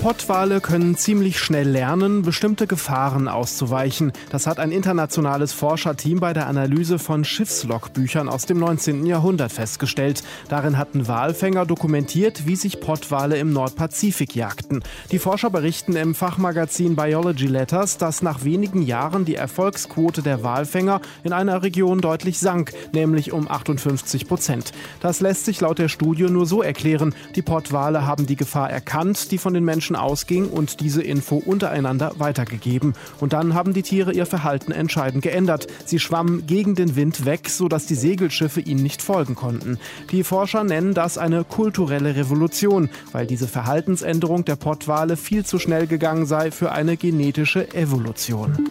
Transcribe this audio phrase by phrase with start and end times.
[0.00, 4.12] Pottwale können ziemlich schnell lernen, bestimmte Gefahren auszuweichen.
[4.30, 9.04] Das hat ein internationales Forscherteam bei der Analyse von Schiffslogbüchern aus dem 19.
[9.04, 10.22] Jahrhundert festgestellt.
[10.48, 14.82] Darin hatten Walfänger dokumentiert, wie sich Pottwale im Nordpazifik jagten.
[15.12, 21.02] Die Forscher berichten im Fachmagazin Biology Letters, dass nach wenigen Jahren die Erfolgsquote der Walfänger
[21.24, 24.72] in einer Region deutlich sank, nämlich um 58 Prozent.
[25.00, 27.14] Das lässt sich laut der Studie nur so erklären.
[27.36, 32.12] Die Pottwale haben die Gefahr erkannt, die von den Menschen ausging und diese Info untereinander
[32.18, 32.94] weitergegeben.
[33.20, 35.66] Und dann haben die Tiere ihr Verhalten entscheidend geändert.
[35.84, 39.78] Sie schwammen gegen den Wind weg, sodass die Segelschiffe ihnen nicht folgen konnten.
[40.10, 45.86] Die Forscher nennen das eine kulturelle Revolution, weil diese Verhaltensänderung der Pottwale viel zu schnell
[45.86, 48.68] gegangen sei für eine genetische Evolution.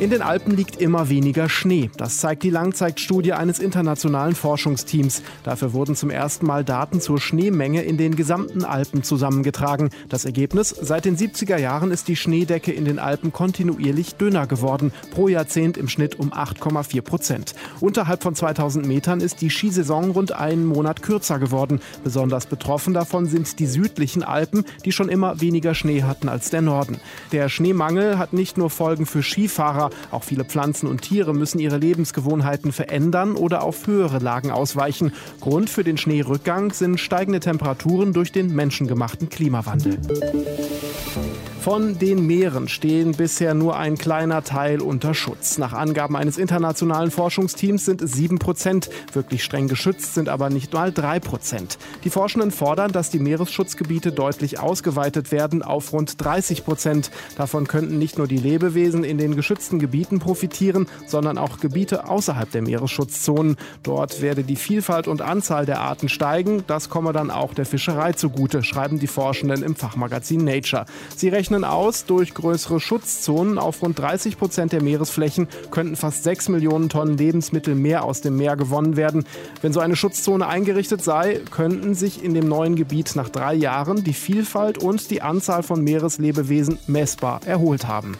[0.00, 1.90] In den Alpen liegt immer weniger Schnee.
[1.96, 5.22] Das zeigt die Langzeitstudie eines internationalen Forschungsteams.
[5.44, 9.73] Dafür wurden zum ersten Mal Daten zur Schneemenge in den gesamten Alpen zusammengetragen.
[10.08, 10.70] Das Ergebnis?
[10.70, 14.92] Seit den 70er Jahren ist die Schneedecke in den Alpen kontinuierlich dünner geworden.
[15.12, 17.54] Pro Jahrzehnt im Schnitt um 8,4 Prozent.
[17.80, 21.80] Unterhalb von 2000 Metern ist die Skisaison rund einen Monat kürzer geworden.
[22.02, 26.62] Besonders betroffen davon sind die südlichen Alpen, die schon immer weniger Schnee hatten als der
[26.62, 27.00] Norden.
[27.32, 29.90] Der Schneemangel hat nicht nur Folgen für Skifahrer, Fahrer.
[30.10, 35.12] Auch viele Pflanzen und Tiere müssen ihre Lebensgewohnheiten verändern oder auf höhere Lagen ausweichen.
[35.40, 39.63] Grund für den Schneerückgang sind steigende Temperaturen durch den menschengemachten Klimawandel.
[39.64, 41.33] Klimawandel.
[41.64, 45.56] Von den Meeren stehen bisher nur ein kleiner Teil unter Schutz.
[45.56, 48.90] Nach Angaben eines internationalen Forschungsteams sind es sieben Prozent.
[49.14, 51.78] Wirklich streng geschützt sind aber nicht mal drei Prozent.
[52.04, 57.10] Die Forschenden fordern, dass die Meeresschutzgebiete deutlich ausgeweitet werden auf rund 30 Prozent.
[57.38, 62.50] Davon könnten nicht nur die Lebewesen in den geschützten Gebieten profitieren, sondern auch Gebiete außerhalb
[62.50, 63.56] der Meeresschutzzonen.
[63.82, 66.62] Dort werde die Vielfalt und Anzahl der Arten steigen.
[66.66, 70.84] Das komme dann auch der Fischerei zugute, schreiben die Forschenden im Fachmagazin Nature.
[71.16, 76.24] Sie rechnen rechnen aus, durch größere Schutzzonen auf rund 30 Prozent der Meeresflächen könnten fast
[76.24, 79.24] 6 Millionen Tonnen Lebensmittel mehr aus dem Meer gewonnen werden.
[79.62, 84.02] Wenn so eine Schutzzone eingerichtet sei, könnten sich in dem neuen Gebiet nach drei Jahren
[84.02, 88.16] die Vielfalt und die Anzahl von Meereslebewesen messbar erholt haben.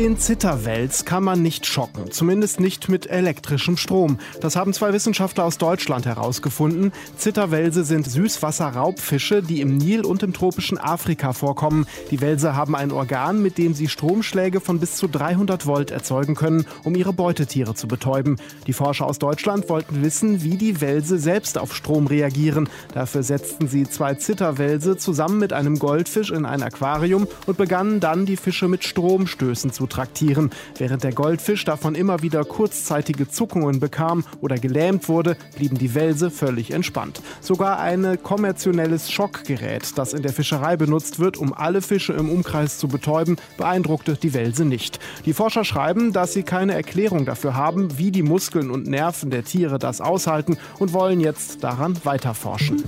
[0.00, 4.16] Den Zitterwels kann man nicht schocken, zumindest nicht mit elektrischem Strom.
[4.40, 6.92] Das haben zwei Wissenschaftler aus Deutschland herausgefunden.
[7.18, 11.84] Zitterwälse sind Süßwasserraubfische, die im Nil und im tropischen Afrika vorkommen.
[12.10, 16.34] Die Wälse haben ein Organ, mit dem sie Stromschläge von bis zu 300 Volt erzeugen
[16.34, 18.36] können, um ihre Beutetiere zu betäuben.
[18.66, 22.70] Die Forscher aus Deutschland wollten wissen, wie die Wälse selbst auf Strom reagieren.
[22.94, 28.24] Dafür setzten sie zwei Zitterwälse zusammen mit einem Goldfisch in ein Aquarium und begannen dann,
[28.24, 30.50] die Fische mit Stromstößen zu traktieren.
[30.78, 36.30] Während der Goldfisch davon immer wieder kurzzeitige Zuckungen bekam oder gelähmt wurde, blieben die Welse
[36.30, 37.20] völlig entspannt.
[37.40, 42.78] Sogar ein kommerzielles Schockgerät, das in der Fischerei benutzt wird, um alle Fische im Umkreis
[42.78, 44.98] zu betäuben, beeindruckte die Welse nicht.
[45.26, 49.44] Die Forscher schreiben, dass sie keine Erklärung dafür haben, wie die Muskeln und Nerven der
[49.44, 52.82] Tiere das aushalten und wollen jetzt daran weiterforschen.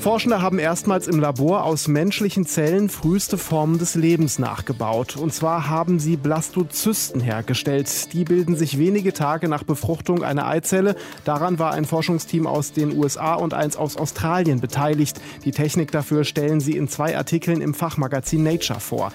[0.00, 5.18] Forschende haben erstmals im Labor aus menschlichen Zellen früheste Formen des Lebens nachgebaut.
[5.18, 8.10] Und zwar haben sie Blastozysten hergestellt.
[8.14, 10.96] Die bilden sich wenige Tage nach Befruchtung einer Eizelle.
[11.26, 15.20] Daran war ein Forschungsteam aus den USA und eins aus Australien beteiligt.
[15.44, 19.12] Die Technik dafür stellen sie in zwei Artikeln im Fachmagazin Nature vor.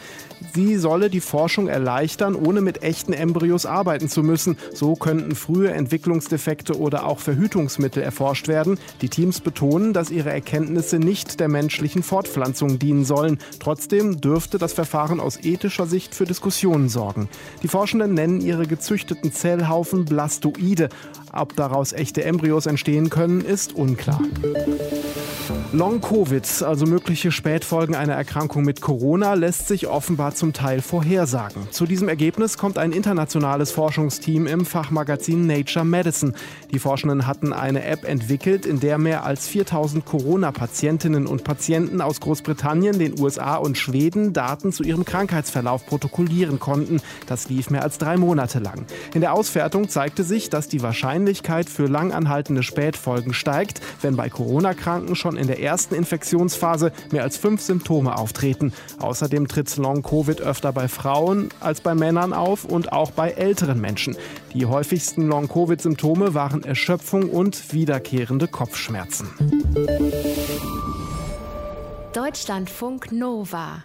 [0.54, 4.58] Sie solle die Forschung erleichtern, ohne mit echten Embryos arbeiten zu müssen.
[4.72, 8.78] So könnten frühe Entwicklungsdefekte oder auch Verhütungsmittel erforscht werden.
[9.02, 13.40] Die Teams betonen, dass ihre Erkenntnisse Erkenntnisse nicht der menschlichen Fortpflanzung dienen sollen.
[13.60, 17.30] Trotzdem dürfte das Verfahren aus ethischer Sicht für Diskussionen sorgen.
[17.64, 20.90] Die Forschenden nennen ihre gezüchteten Zellhaufen Blastoide.
[21.32, 24.20] Ob daraus echte Embryos entstehen können, ist unklar.
[25.74, 31.68] Long-Covid, also mögliche Spätfolgen einer Erkrankung mit Corona, lässt sich offenbar zum Teil vorhersagen.
[31.72, 36.34] Zu diesem Ergebnis kommt ein internationales Forschungsteam im Fachmagazin Nature Medicine.
[36.72, 42.22] Die Forschenden hatten eine App entwickelt, in der mehr als 4000 Corona-Patientinnen und Patienten aus
[42.22, 47.02] Großbritannien, den USA und Schweden Daten zu ihrem Krankheitsverlauf protokollieren konnten.
[47.28, 48.86] Das lief mehr als drei Monate lang.
[49.14, 55.16] In der Auswertung zeigte sich, dass die Wahrscheinlichkeit für langanhaltende Spätfolgen steigt, wenn bei Corona-Kranken
[55.36, 58.74] schon in der ersten Infektionsphase mehr als fünf Symptome auftreten.
[59.00, 64.16] Außerdem tritt Long-Covid öfter bei Frauen als bei Männern auf und auch bei älteren Menschen.
[64.54, 69.28] Die häufigsten Long-Covid-Symptome waren Erschöpfung und wiederkehrende Kopfschmerzen.
[72.14, 73.84] Deutschlandfunk Nova